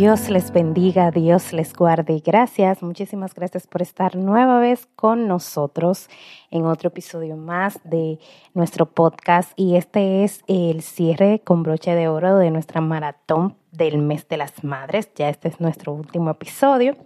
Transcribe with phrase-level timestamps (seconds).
[0.00, 2.22] Dios les bendiga, Dios les guarde.
[2.24, 6.08] Gracias, muchísimas gracias por estar nueva vez con nosotros
[6.50, 8.18] en otro episodio más de
[8.54, 9.52] nuestro podcast.
[9.56, 14.38] Y este es el cierre con broche de oro de nuestra maratón del mes de
[14.38, 16.96] las madres, ya este es nuestro último episodio.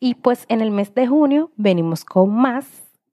[0.00, 2.66] Y pues en el mes de junio venimos con más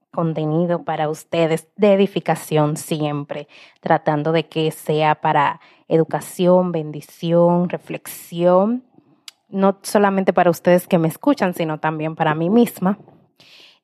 [0.10, 3.48] contenido para ustedes de edificación siempre,
[3.82, 8.84] tratando de que sea para educación, bendición, reflexión
[9.52, 12.98] no solamente para ustedes que me escuchan, sino también para mí misma.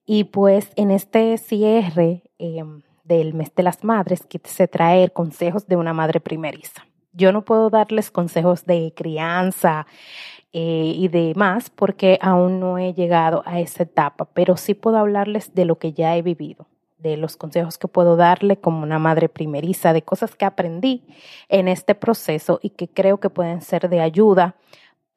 [0.05, 5.75] Y pues en este cierre em, del mes de las madres quise traer consejos de
[5.75, 6.85] una madre primeriza.
[7.13, 9.87] Yo no puedo darles consejos de crianza
[10.53, 15.53] eh, y demás porque aún no he llegado a esa etapa, pero sí puedo hablarles
[15.53, 19.29] de lo que ya he vivido, de los consejos que puedo darle como una madre
[19.29, 21.05] primeriza, de cosas que aprendí
[21.49, 24.55] en este proceso y que creo que pueden ser de ayuda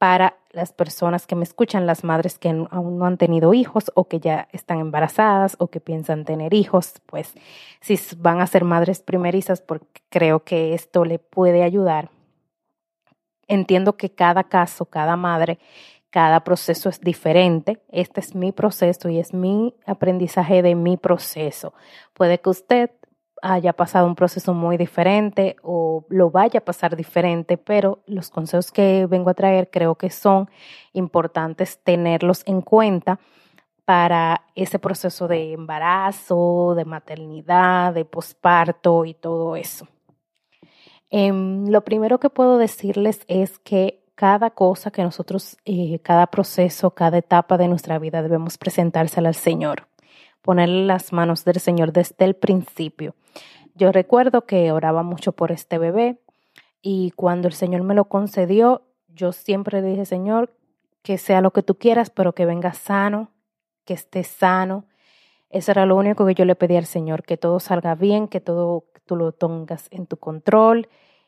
[0.01, 4.05] para las personas que me escuchan, las madres que aún no han tenido hijos o
[4.05, 7.35] que ya están embarazadas o que piensan tener hijos, pues
[7.81, 12.09] si van a ser madres primerizas, porque creo que esto le puede ayudar.
[13.47, 15.59] Entiendo que cada caso, cada madre,
[16.09, 17.79] cada proceso es diferente.
[17.91, 21.75] Este es mi proceso y es mi aprendizaje de mi proceso.
[22.15, 22.89] Puede que usted
[23.41, 28.71] haya pasado un proceso muy diferente o lo vaya a pasar diferente, pero los consejos
[28.71, 30.49] que vengo a traer creo que son
[30.93, 33.19] importantes tenerlos en cuenta
[33.85, 39.87] para ese proceso de embarazo, de maternidad, de posparto y todo eso.
[41.09, 46.91] Em, lo primero que puedo decirles es que cada cosa que nosotros, eh, cada proceso,
[46.91, 49.87] cada etapa de nuestra vida debemos presentársela al Señor
[50.41, 53.15] ponerle las manos del Señor desde el principio.
[53.75, 56.19] Yo recuerdo que oraba mucho por este bebé
[56.81, 60.53] y cuando el Señor me lo concedió, yo siempre dije, Señor,
[61.03, 63.31] que sea lo que tú quieras, pero que venga sano,
[63.85, 64.85] que esté sano.
[65.49, 68.39] Eso era lo único que yo le pedí al Señor, que todo salga bien, que
[68.39, 70.87] todo tú lo tengas en tu control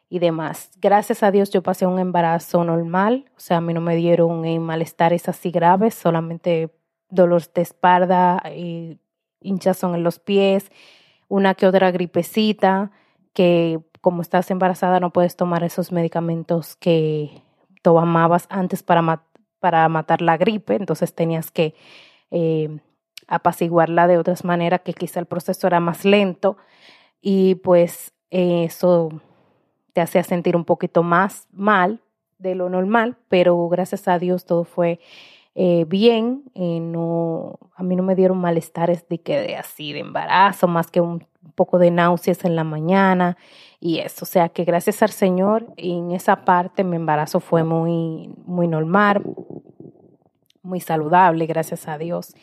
[0.09, 0.71] y demás.
[0.79, 4.43] Gracias a Dios yo pasé un embarazo normal, o sea, a mí no me dieron
[4.59, 6.69] malestares así graves, solamente
[7.13, 8.99] dolor de espalda y
[9.41, 10.71] hinchazón en los pies,
[11.27, 12.91] una que otra gripecita,
[13.33, 17.41] que como estás embarazada no puedes tomar esos medicamentos que
[17.81, 19.23] tomabas antes para,
[19.59, 21.75] para matar la gripe, entonces tenías que
[22.31, 22.79] eh,
[23.27, 26.57] apaciguarla de otras maneras, que quizá el proceso era más lento
[27.21, 29.09] y pues eso
[29.93, 32.01] te hacía sentir un poquito más mal
[32.39, 34.99] de lo normal, pero gracias a Dios todo fue
[35.55, 39.99] eh, bien, eh, no, a mí no me dieron malestares de que de así de
[39.99, 43.37] embarazo, más que un poco de náuseas en la mañana
[43.79, 48.31] y eso, o sea que gracias al Señor en esa parte mi embarazo fue muy,
[48.45, 49.21] muy normal,
[50.63, 52.33] muy saludable, gracias a Dios.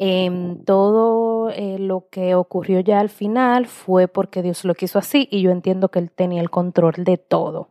[0.00, 5.28] Em, todo eh, lo que ocurrió ya al final fue porque Dios lo quiso así
[5.30, 7.68] y yo entiendo que Él tenía el control de todo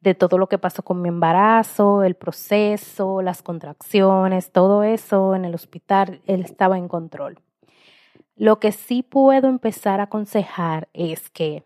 [0.00, 5.44] de todo lo que pasó con mi embarazo, el proceso, las contracciones, todo eso en
[5.44, 7.40] el hospital, él estaba en control.
[8.36, 11.64] Lo que sí puedo empezar a aconsejar es que,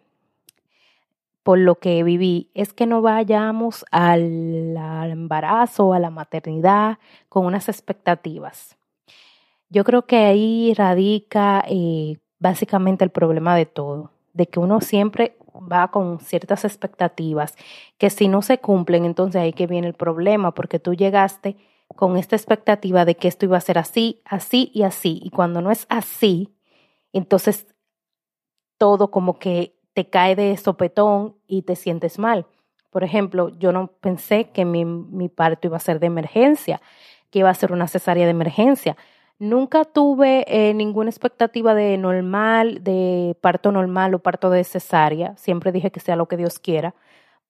[1.42, 4.76] por lo que viví, es que no vayamos al,
[5.10, 6.98] embarazo o a la maternidad
[7.28, 8.76] con unas expectativas.
[9.68, 15.36] Yo creo que ahí radica eh, básicamente el problema de todo, de que uno siempre
[15.54, 17.54] va con ciertas expectativas
[17.98, 21.56] que si no se cumplen, entonces ahí que viene el problema, porque tú llegaste
[21.96, 25.60] con esta expectativa de que esto iba a ser así, así y así, y cuando
[25.60, 26.54] no es así,
[27.12, 27.66] entonces
[28.78, 32.46] todo como que te cae de sopetón y te sientes mal.
[32.90, 36.80] Por ejemplo, yo no pensé que mi, mi parto iba a ser de emergencia,
[37.30, 38.96] que iba a ser una cesárea de emergencia.
[39.40, 45.34] Nunca tuve eh, ninguna expectativa de normal, de parto normal o parto de cesárea.
[45.38, 46.94] Siempre dije que sea lo que Dios quiera,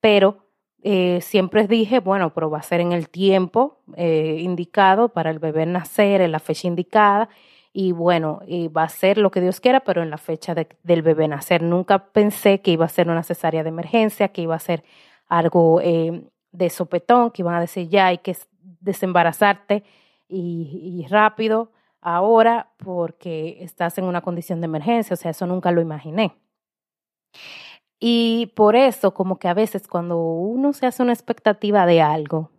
[0.01, 0.47] pero
[0.85, 5.41] eh, siempre dije, bueno, pero va a ser en el tiempo eh, indicado para el
[5.41, 7.29] bebé nacer, en la fecha indicada,
[7.73, 8.41] y bueno,
[8.77, 11.61] va a ser lo que Dios quiera, pero en la fecha del bebé nacer.
[11.61, 14.85] Nunca pensé que iba a ser una cesárea de emergencia, que iba a ser
[15.27, 18.37] algo de sopetón, que iban a decir ya hay que
[18.81, 19.83] desembarazarte
[20.29, 21.71] y rápido
[22.01, 26.37] ahora porque estás en una condición de emergencia, o sea, eso nunca lo imaginé.
[28.01, 32.51] Y por eso, como que a veces cuando uno se hace una expectativa de algo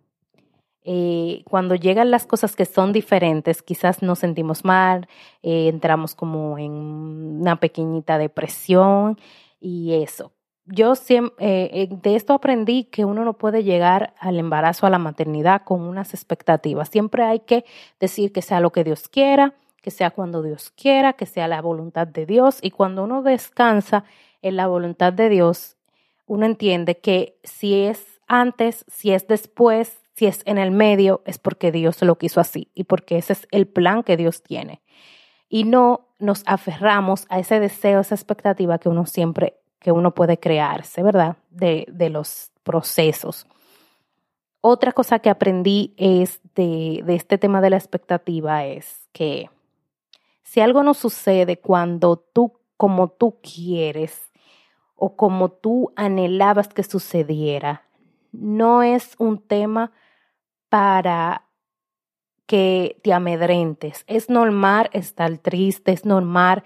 [0.84, 5.08] eh, cuando llegan las cosas que son diferentes, quizás nos sentimos mal,
[5.42, 9.18] eh, entramos como en una pequeñita depresión
[9.60, 10.32] y eso.
[10.64, 15.62] Yo siempre, de esto aprendí que uno no puede llegar al embarazo, a la maternidad
[15.64, 16.88] con unas expectativas.
[16.88, 17.64] Siempre hay que
[17.98, 21.60] decir que sea lo que Dios quiera, que sea cuando Dios quiera, que sea la
[21.60, 22.58] voluntad de Dios.
[22.62, 24.04] Y cuando uno descansa
[24.40, 25.76] en la voluntad de Dios,
[26.26, 31.38] uno entiende que si es antes, si es después, si es en el medio, es
[31.38, 34.80] porque Dios lo quiso así y porque ese es el plan que Dios tiene.
[35.48, 40.38] Y no nos aferramos a ese deseo, esa expectativa que uno siempre, que uno puede
[40.38, 41.36] crearse, ¿verdad?
[41.50, 43.46] De, de los procesos.
[44.60, 49.50] Otra cosa que aprendí es de, de este tema de la expectativa es que
[50.44, 54.30] si algo no sucede cuando tú, como tú quieres
[54.94, 57.88] o como tú anhelabas que sucediera,
[58.30, 59.92] no es un tema
[60.68, 61.48] para
[62.46, 64.04] que te amedrentes.
[64.06, 66.62] Es normal estar triste, es normal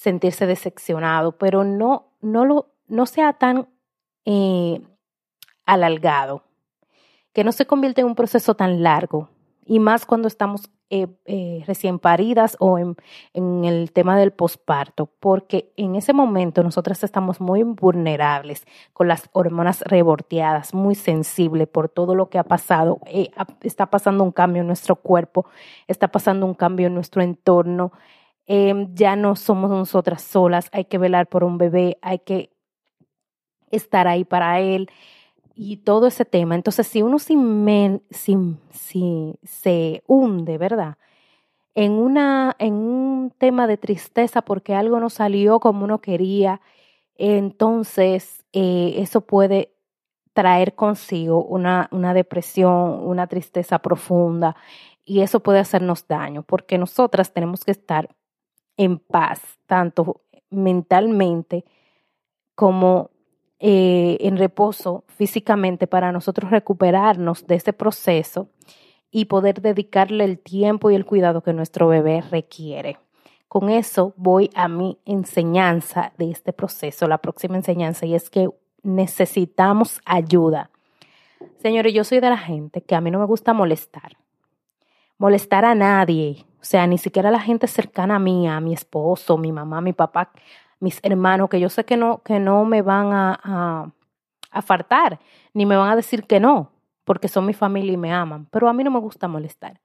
[0.00, 3.68] sentirse decepcionado, pero no, no, lo, no sea tan
[4.24, 4.80] eh,
[5.66, 6.42] alargado,
[7.34, 9.28] que no se convierta en un proceso tan largo,
[9.66, 12.96] y más cuando estamos eh, eh, recién paridas o en,
[13.34, 18.64] en el tema del posparto, porque en ese momento nosotras estamos muy vulnerables
[18.94, 23.00] con las hormonas reborteadas, muy sensibles por todo lo que ha pasado.
[23.04, 23.30] Eh,
[23.60, 25.44] está pasando un cambio en nuestro cuerpo,
[25.88, 27.92] está pasando un cambio en nuestro entorno.
[28.52, 32.50] Em, ya no somos nosotras solas, hay que velar por un bebé, hay que
[33.70, 34.90] estar ahí para él
[35.54, 36.56] y todo ese tema.
[36.56, 37.36] Entonces, si uno si,
[39.44, 40.98] se hunde, ¿verdad?
[41.76, 46.60] En, una, en un tema de tristeza porque algo no salió como uno quería,
[47.14, 49.74] entonces eh, eso puede
[50.32, 54.56] traer consigo una, una depresión, una tristeza profunda
[55.04, 58.08] y eso puede hacernos daño porque nosotras tenemos que estar
[58.76, 61.64] en paz, tanto mentalmente
[62.54, 63.10] como
[63.58, 68.48] eh, en reposo físicamente para nosotros recuperarnos de ese proceso
[69.10, 72.98] y poder dedicarle el tiempo y el cuidado que nuestro bebé requiere.
[73.48, 78.48] Con eso voy a mi enseñanza de este proceso, la próxima enseñanza, y es que
[78.82, 80.70] necesitamos ayuda.
[81.58, 84.16] Señores, yo soy de la gente que a mí no me gusta molestar.
[85.18, 88.72] Molestar a nadie, o sea, ni siquiera a la gente cercana a mí, a mi
[88.74, 90.30] esposo, mi mamá, mi papá
[90.80, 93.92] mis hermanos, que yo sé que no, que no me van a,
[94.50, 95.20] a, faltar,
[95.52, 96.72] ni me van a decir que no,
[97.04, 99.80] porque son mi familia y me aman, pero a mí no me gusta molestar.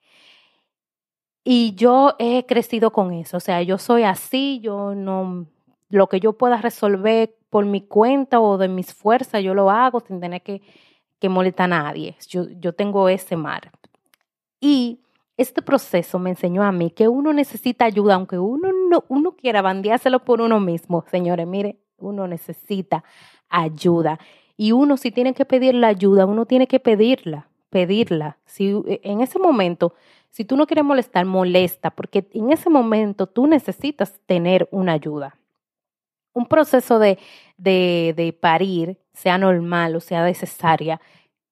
[1.44, 5.45] Y yo he crecido con eso, o sea, yo soy así, yo no,
[5.89, 10.00] lo que yo pueda resolver por mi cuenta o de mis fuerzas, yo lo hago
[10.00, 10.62] sin tener que,
[11.19, 12.18] que molestar a nadie.
[12.28, 13.71] Yo, yo tengo ese mar.
[14.60, 15.05] Y
[15.37, 19.61] este proceso me enseñó a mí que uno necesita ayuda, aunque uno no uno quiera
[19.61, 21.03] bandeárselo por uno mismo.
[21.11, 23.03] Señores, mire, uno necesita
[23.49, 24.19] ayuda.
[24.57, 28.37] Y uno si tiene que pedir la ayuda, uno tiene que pedirla, pedirla.
[28.45, 29.94] Si e, en ese momento,
[30.30, 35.37] si tú no quieres molestar, molesta, porque en ese momento tú necesitas tener una ayuda.
[36.33, 37.18] Un proceso de,
[37.57, 40.99] de, de parir, sea normal o sea necesaria,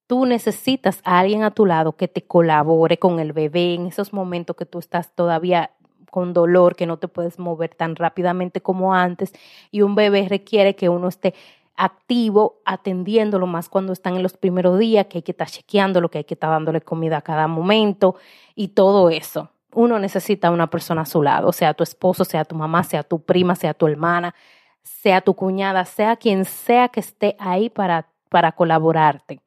[0.08, 4.14] tú necesitas a alguien a tu lado que te colabore con el bebé en esos
[4.14, 5.72] momentos que tú estás todavía
[6.12, 9.34] con dolor, que no te puedes mover tan rápidamente como antes
[9.72, 11.34] y un bebé requiere que uno esté
[11.76, 16.20] activo atendiéndolo más cuando están en los primeros días, que hay que estar chequeándolo, que
[16.20, 18.16] hay que estar dándole comida a cada momento
[18.54, 19.50] y todo eso.
[19.74, 23.24] Uno necesita una persona a su lado, sea tu esposo, sea tu mamá, sea tu
[23.24, 24.36] prima, sea tu hermana,
[24.84, 29.43] sea tu cuñada, sea quien sea que esté ahí para, para colaborarte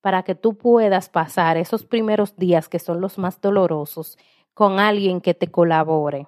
[0.00, 4.18] para que tú puedas pasar esos primeros días que son los más dolorosos
[4.54, 6.26] con alguien que te colabore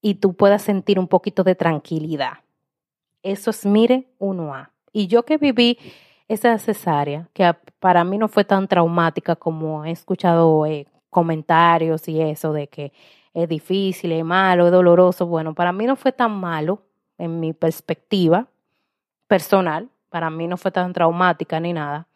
[0.00, 2.38] y tú puedas sentir un poquito de tranquilidad.
[3.22, 4.70] Eso es, mire, uno a.
[4.92, 5.78] Y yo que viví
[6.28, 12.20] esa cesárea, que para mí no fue tan traumática como he escuchado eh, comentarios y
[12.20, 12.92] eso de que
[13.34, 15.26] es difícil, es malo, es doloroso.
[15.26, 16.82] Bueno, para mí no fue tan malo
[17.18, 18.46] en mi perspectiva
[19.26, 22.06] personal, para mí no fue tan traumática ni nada,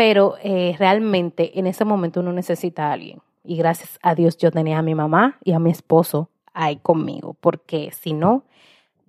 [0.00, 3.20] pero eh, realmente en ese momento uno necesita a alguien.
[3.44, 7.36] Y gracias a Dios yo tenía a mi mamá y a mi esposo ahí conmigo,
[7.38, 8.44] porque si no,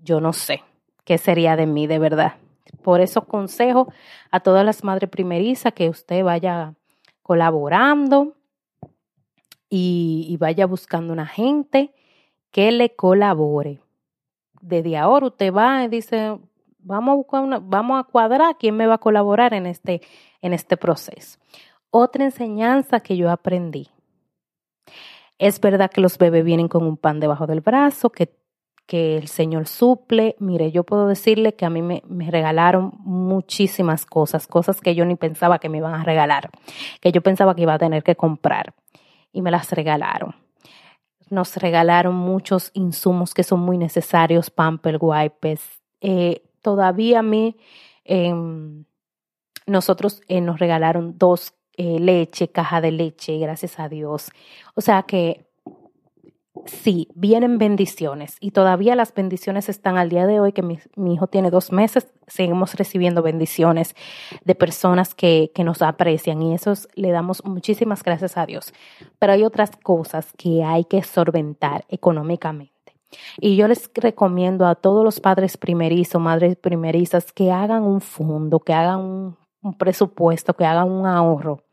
[0.03, 0.62] yo no sé
[1.05, 2.33] qué sería de mí de verdad.
[2.83, 3.88] Por eso consejo
[4.31, 6.74] a todas las madres primerizas que usted vaya
[7.21, 8.36] colaborando
[9.69, 11.93] y, y vaya buscando una gente
[12.51, 13.79] que le colabore.
[14.60, 16.38] Desde ahora usted va y dice,
[16.84, 20.02] vamos a vamos a cuadrar quién me va a colaborar en este,
[20.42, 21.40] en este proceso.
[21.90, 23.90] Otra enseñanza que yo aprendí.
[25.38, 28.34] Es verdad que los bebés vienen con un pan debajo del brazo, que,
[28.86, 30.36] que el Señor suple.
[30.40, 35.04] Mire, yo puedo decirle que a mí me, me regalaron muchísimas cosas, cosas que yo
[35.06, 36.52] ni pensaba que me iban a regalar,
[37.02, 38.74] que yo pensaba que iba a tener que comprar
[39.32, 40.36] y me las regalaron
[41.32, 45.62] nos regalaron muchos insumos que son muy necesarios, pamper, wipes.
[46.02, 47.58] Eh, todavía mí,
[48.03, 48.86] em,
[49.68, 54.32] nosotros eh, nos regalaron dos eh, leche, caja de leche, gracias a Dios.
[54.75, 55.48] O sea que
[56.65, 60.80] sí, vienen bendiciones y todavía las bendiciones están al día de hoy, que mi,
[61.13, 63.96] hijo tiene dos meses, seguimos recibiendo bendiciones
[64.44, 68.74] de personas que, que nos aprecian y eso le damos muchísimas gracias a Dios.
[69.20, 72.71] Pero hay otras cosas que hay que solventar económicamente.
[73.39, 78.60] Y yo les recomiendo a todos los padres primerizos, madres primerizas, que hagan un fondo,
[78.60, 81.63] que hagan un presupuesto, que hagan un ahorro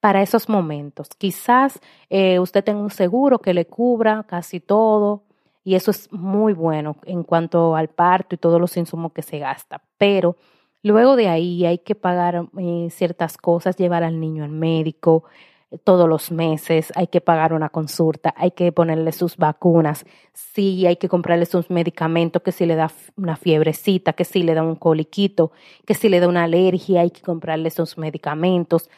[0.00, 1.08] para esos momentos.
[1.18, 5.24] Quizás eh, usted tenga un seguro que le cubra casi todo
[5.64, 9.38] y eso es muy bueno en cuanto al parto y todos los insumos que se
[9.38, 9.82] gasta.
[9.98, 10.36] Pero
[10.82, 15.24] luego de ahí hay que pagar eh, ciertas cosas, llevar al niño al médico
[15.78, 20.96] todos los meses, hay que pagar una consulta, hay que ponerle sus vacunas, sí hay
[20.96, 24.76] que comprarle sus medicamentos, que si le da una fiebrecita, que si le da un
[24.76, 25.52] coliquito,
[25.86, 28.90] que si le da una alergia, hay que comprarle sus medicamentos.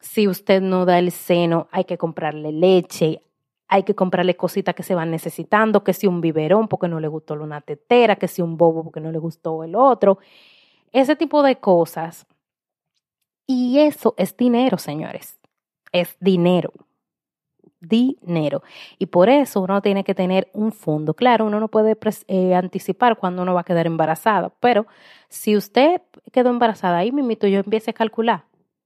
[0.00, 3.22] Si usted no da el seno, hay que comprarle leche,
[3.68, 7.08] hay que comprarle cositas que se van necesitando, que si un biberón porque no le
[7.08, 10.18] gustó una tetera, que si un bobo porque no le gustó el otro,
[10.92, 12.26] ese tipo de cosas.
[13.46, 15.38] Y eso es dinero, señores,
[15.92, 16.72] es dinero,
[17.80, 18.62] dinero.
[18.98, 21.14] Y por eso uno tiene que tener un fondo.
[21.14, 21.96] Claro, uno no puede
[22.28, 24.86] eh, anticipar cuando uno va a quedar embarazada, pero
[25.28, 28.44] si usted quedó embarazada, ahí mismo yo empiece a calcular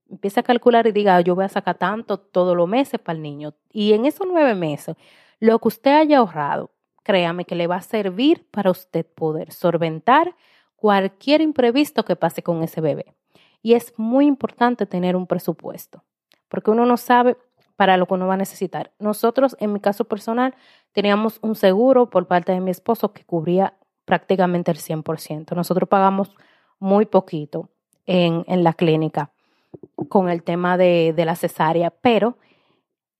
[0.09, 3.21] empieza a calcular y diga, yo voy a sacar tanto todos los meses para el
[3.21, 3.53] niño.
[3.71, 4.95] Y en esos nueve meses,
[5.39, 6.71] lo que usted haya ahorrado,
[7.03, 10.35] créame que le va a servir para usted poder solventar
[10.75, 13.15] cualquier imprevisto que pase con ese bebé.
[13.61, 16.03] Y es muy importante tener un presupuesto,
[16.47, 17.37] porque uno no sabe
[17.75, 18.91] para lo que uno va a necesitar.
[18.99, 20.55] Nosotros, en mi caso personal,
[20.91, 23.75] teníamos un seguro por parte de mi esposo que cubría
[24.05, 25.55] prácticamente el 100%.
[25.55, 26.35] Nosotros pagamos
[26.79, 27.69] muy poquito
[28.05, 29.31] en, en la clínica
[30.09, 32.37] con el tema de, la cesárea, pero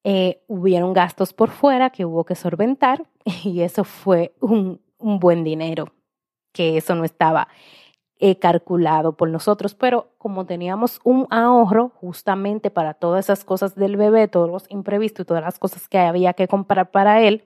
[0.03, 3.05] eh, hubieron gastos por fuera que hubo que solventar
[3.43, 5.93] y eso fue un, buen dinero,
[6.51, 7.47] que eso no estaba
[8.19, 13.95] eh, calculado por nosotros, pero como teníamos un ahorro justamente para todas esas cosas del
[13.95, 17.43] bebé, todos los imprevistos y todas las cosas que había que comprar para él,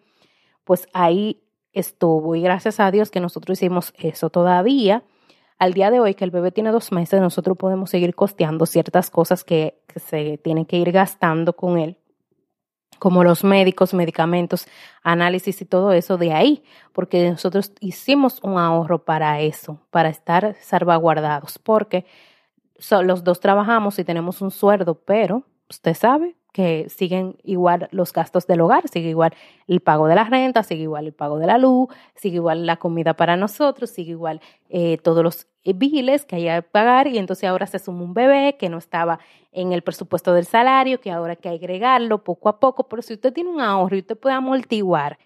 [0.64, 2.36] pues ahí estuvo.
[2.36, 5.04] Y gracias a Dios que nosotros hicimos eso todavía.
[5.58, 9.10] Al día de hoy que el bebé tiene dos meses, nosotros podemos seguir costeando ciertas
[9.10, 11.98] cosas que, se tienen que ir gastando con él
[13.02, 14.68] como los médicos, medicamentos,
[15.02, 20.56] análisis y todo eso de ahí, porque nosotros hicimos un ahorro para eso, para estar
[20.62, 22.06] salvaguardados, porque
[23.04, 28.46] los dos trabajamos y tenemos un sueldo, pero usted sabe, que siguen igual los gastos
[28.46, 29.34] del hogar, sigue igual
[29.68, 32.78] el pago de la renta, sigue igual el pago de la luz, sigue igual la
[32.78, 37.18] comida para nosotros, sigue igual eh, todos los eh, biles que hay que pagar y
[37.18, 39.20] entonces ahora se suma un bebé que no estaba
[39.52, 43.14] en el presupuesto del salario, que ahora hay que agregarlo poco a poco, pero si
[43.14, 45.18] usted tiene un ahorro y usted puede amortiguar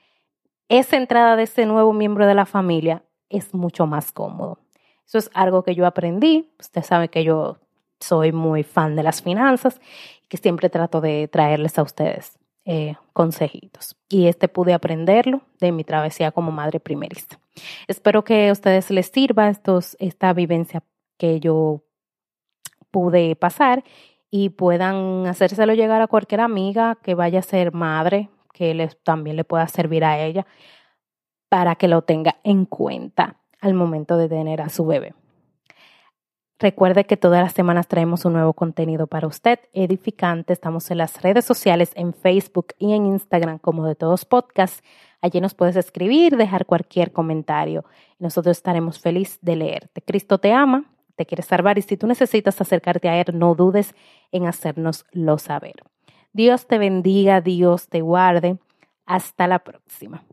[0.70, 4.60] esa entrada de ese nuevo miembro de la familia, es mucho más cómodo.
[5.06, 7.60] Eso es algo que yo aprendí, usted sabe que yo
[8.00, 9.80] soy muy fan de las finanzas
[10.28, 13.96] que siempre trato de traerles a ustedes eh, consejitos.
[14.10, 17.40] Y este pude aprenderlo de mi travesía como madre primerista.
[17.88, 20.84] Espero que a ustedes les sirva estos, esta vivencia
[21.18, 21.84] que yo
[22.92, 23.84] pude pasar
[24.32, 29.36] y puedan hacérselo llegar a cualquier amiga que vaya a ser madre, que les, también
[29.36, 30.46] le pueda servir a ella
[31.50, 35.14] para que lo tenga en cuenta al momento de tener a su bebé.
[36.58, 40.54] Recuerde que todas las semanas traemos un nuevo contenido para usted, edificante.
[40.54, 44.82] Estamos en las redes sociales, en Facebook y en Instagram como de todos podcasts.
[45.22, 47.84] Allí nos puedes escribir, dejar cualquier comentario.
[48.20, 50.02] Nosotros estaremos felices de leerte.
[50.02, 50.86] Cristo te ama,
[51.18, 53.94] te quiere salvar y si tú necesitas acercarte a Él, no dudes
[54.32, 55.76] en hacernoslo saber.
[56.32, 58.60] Dios te bendiga, Dios te guarde.
[59.06, 60.24] Hasta la próxima.